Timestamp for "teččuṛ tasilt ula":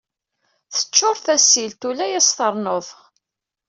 0.75-2.05